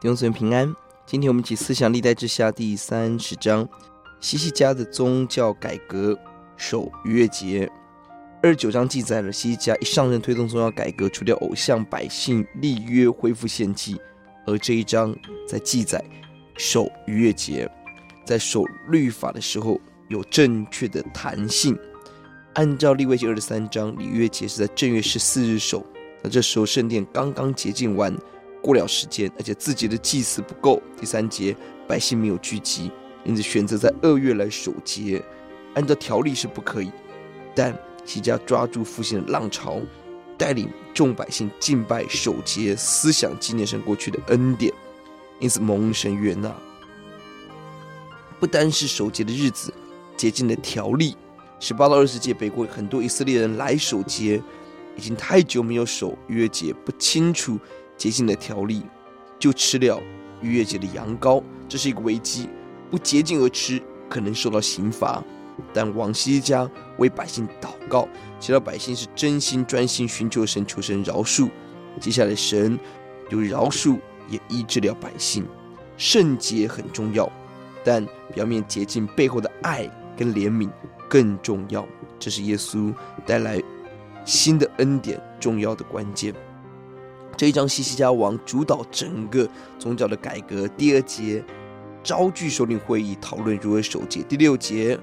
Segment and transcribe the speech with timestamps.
[0.00, 0.72] 弟兄姊妹平安。
[1.06, 3.68] 今天我们一起思想历代志下第三十章，
[4.20, 6.16] 希西家的宗教改革，
[6.56, 7.68] 守逾越节。
[8.40, 14.00] 二十九章记载了希西家一上任推动宗教改革，除掉偶像，百姓立约恢复献祭。
[14.46, 15.12] 而这一章
[15.48, 16.00] 在记载
[16.56, 17.68] 守逾越节，
[18.24, 21.76] 在守律法的时候有正确的弹性。
[22.54, 25.84] 按照立位记二十三章，逾越节是在正月十四日守。
[26.22, 28.16] 那这时候圣殿刚刚洁净完，
[28.68, 30.82] 过了时间，而且自己的祭祀不够。
[31.00, 32.92] 第三节，百姓没有聚集，
[33.24, 35.24] 因此选择在二月来守节。
[35.72, 36.92] 按照条例是不可以，
[37.54, 37.72] 但
[38.04, 39.80] 希西家抓住复兴的浪潮，
[40.36, 44.70] 带领众百姓敬拜守节，思想纪念神过去的恩典，
[45.40, 46.54] 因此蒙神悦纳。
[48.38, 49.72] 不单是守节的日子，
[50.14, 51.16] 洁净的条例，
[51.58, 54.42] 十八到二十节，北国很多以色列人来守节。
[54.94, 57.56] 已经太久没有守约节，不清楚
[57.98, 58.82] 洁净的条例，
[59.38, 60.00] 就吃了
[60.40, 62.48] 逾越节的羊羔，这是一个危机。
[62.90, 65.22] 不洁净而吃，可能受到刑罚。
[65.74, 68.08] 但王希西家为百姓祷告，
[68.40, 71.50] 祈祷百姓是真心专心寻求神，求神饶恕。
[72.00, 72.78] 接下来神
[73.28, 75.44] 有饶恕，也医治了百姓。
[75.96, 77.30] 圣洁很重要，
[77.84, 80.70] 但表面洁净背后的爱跟怜悯
[81.08, 81.84] 更重要。
[82.20, 82.94] 这是耶稣
[83.26, 83.60] 带来。
[84.24, 86.34] 新的恩典，重要的关键。
[87.38, 90.66] 这一章，西西家王主导整个宗教的改革。
[90.66, 91.40] 第二节，
[92.02, 94.24] 召聚首领会议，讨论如何守节。
[94.24, 94.98] 第六节，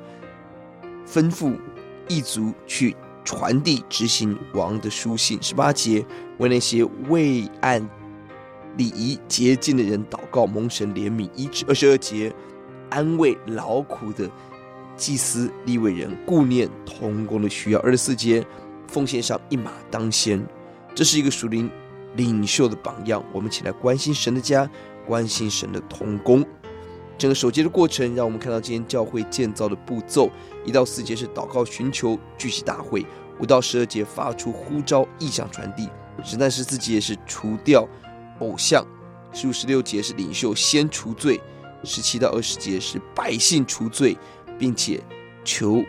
[1.07, 1.57] 吩咐
[2.09, 5.41] 异族去传递执行王的书信。
[5.41, 6.05] 十八节，
[6.37, 7.81] 为那些未按
[8.75, 11.63] 礼仪洁净的人祷告，蒙神怜悯医治。
[11.69, 12.35] 二十二节，
[12.89, 14.29] 安慰劳苦的
[14.97, 17.79] 祭司利未人，顾念同工的需要。
[17.79, 18.45] 二十四节。
[18.87, 20.45] 奉献上一马当先，
[20.93, 21.69] 这是一个属灵
[22.15, 23.23] 领袖的榜样。
[23.31, 24.69] 我们起来关心神的家，
[25.05, 26.45] 关心神的同工。
[27.17, 30.29] 整个守节的过程，让我们看到今天教会建造的步骤：
[30.65, 33.05] 一到四节是祷告寻求聚集大会；
[33.39, 35.87] 五到十二节发出呼召意向传递；
[36.23, 37.87] 十三十四节是除掉
[38.39, 38.83] 偶像；
[39.31, 41.39] 十五十六节是领袖先除罪；
[41.85, 44.17] 十七到二十节是百姓除罪，
[44.59, 45.01] 并且
[45.45, 45.81] 求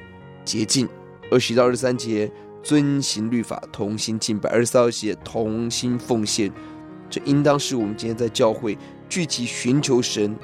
[0.45, 0.87] 洁净；
[1.29, 2.31] 二十一到二十三节。
[2.67, 6.51] 遵行律法，同心敬拜；二十四节同心奉献，
[7.09, 8.77] 这应当是我们今天在教会
[9.09, 10.37] 聚集寻求神、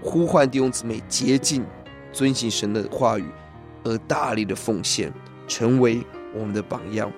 [0.00, 1.66] 呼唤弟兄姊妹洁净、
[2.12, 3.24] 遵行神的话语，
[3.82, 5.12] 而大力的奉献，
[5.48, 6.00] 成为
[6.32, 7.10] 我们的榜样。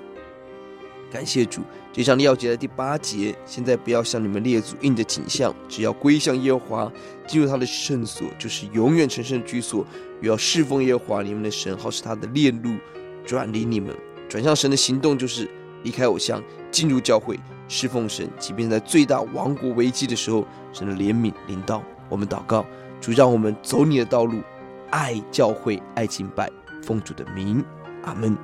[1.11, 1.61] 感谢主，
[1.93, 6.93] 这章要节的第八节，现在不要向你们列祖印着景象，只要归向耶和华，
[7.27, 9.87] 进入他的圣所，就是永远成圣的居所，
[10.23, 12.79] 又要侍奉耶和华你们的神，好使他的烈怒
[13.27, 13.95] 转离你们。
[14.33, 15.47] 转向神的行动就是
[15.83, 17.39] 离开偶像，进入教会
[17.69, 18.27] 侍奉神。
[18.39, 22.27] 即便在最大亡国危机的时候，神的怜悯临到我们。
[22.27, 22.65] 祷告，
[22.99, 24.41] 主让我们走你的道路，
[24.89, 26.51] 爱教会，爱敬拜，
[26.83, 27.63] 奉主的名，
[28.05, 28.35] 阿门。